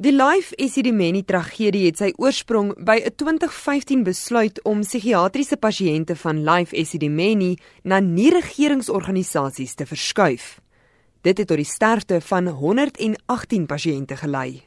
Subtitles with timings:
[0.00, 6.40] Die Life Esidimeni tragedie het sy oorsprong by 'n 2015 besluit om psigiatriese pasiënte van
[6.42, 10.60] Life Esidimeni na nie-regeringsorganisasies te verskuif.
[11.20, 14.62] Dit het tot die sterfte van 118 pasiënte gelei.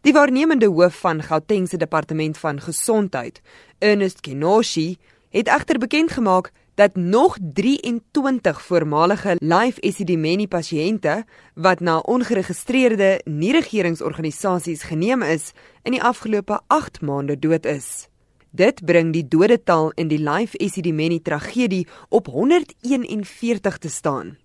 [0.00, 3.40] Die waarnemende hoof van Gauteng se departement van gesondheid,
[3.78, 4.98] Ernest Kenoshi,
[5.30, 11.24] het egter bekend gemaak dat nog 23 voormalige Life Esidimeni pasiënte
[11.54, 15.52] wat na ongeregistreerde nie-regeringsorganisasies geneem is,
[15.84, 18.08] in die afgelope 8 maande dood is.
[18.50, 24.38] Dit bring die dodetal in die Life Esidimeni tragedie op 141 te staan.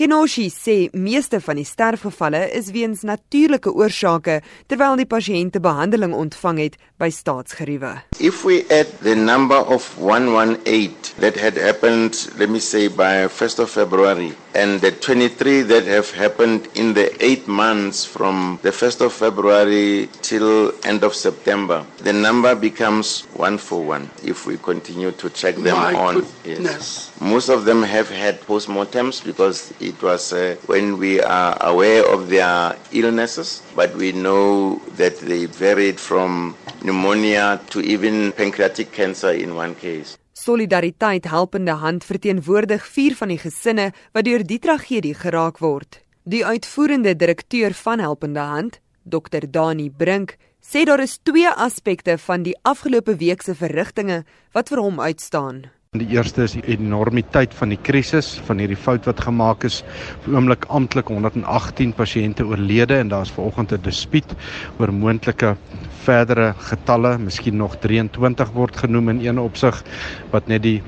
[0.00, 6.60] Kenoshi sê meeste van die sterfgevalle is weens natuurlike oorsake terwyl die pasiënte behandeling ontvang
[6.62, 8.02] het by staatsgeriewe.
[8.20, 13.58] If we add the number of 118 that had happened let me say by 1st
[13.60, 19.06] of February and the 23 that have happened in the 8 months from the 1st
[19.06, 25.10] of February till end of September the number becomes 1 for 1 if we continue
[25.12, 27.10] to check them My on goodness.
[27.20, 32.30] Most of them have had postmortems because it was uh, when we are aware of
[32.30, 36.56] their illnesses, but we know that they varied from
[36.90, 40.18] pneumonia to even pancreatic cancer in one case.
[40.32, 46.00] Solidariteit Helpende Hand verteenwoordig vier van die gesinne wat deur die tragedie geraak word.
[46.24, 52.42] Die uitvoerende direkteur van Helpende Hand, Dr Dani Brink, sê daar is twee aspekte van
[52.42, 54.24] die afgelope week se verrigtinge
[54.56, 55.68] wat vir hom uitstaan.
[55.98, 59.80] Die eerste is die enormiteit van die krisis, van hierdie fout wat gemaak is.
[60.22, 64.36] Vir oomblik amptelik 118 pasiënte oorlede en daar's vanoggend 'n dispuut
[64.78, 65.56] oor moontlike
[66.04, 69.82] verdere getalle, miskien nog 23 word genoem in een opsig
[70.30, 70.78] wat net die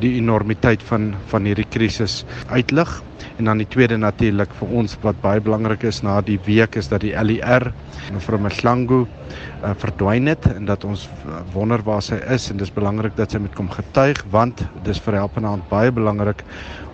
[0.00, 3.02] die enormiteit van van hierdie krisis uitlig.
[3.36, 6.88] En dan die tweede natuurlik vir ons wat baie belangrik is na die week is
[6.88, 7.72] dat die LER
[8.12, 11.08] mevrou Mhlangu uh, verdwyn het en dat ons
[11.52, 14.45] wonder waar sy is en dis belangrik dat sy moet kom getuig want
[14.84, 16.44] dis vir helpende hand baie belangrik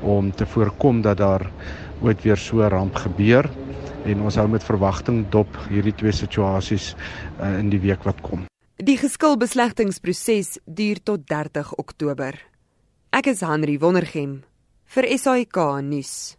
[0.03, 1.51] om te voorkom dat daar
[2.03, 3.51] ooit weer so 'n ramp gebeur
[4.05, 6.95] en ons hou met verwagting dop hierdie twee situasies
[7.41, 8.47] uh, in die week wat kom.
[8.77, 12.35] Die geskilbeslegtingsproses duur tot 30 Oktober.
[13.11, 14.43] Ek is Henry Wondergem
[14.85, 16.37] vir SAK nuus.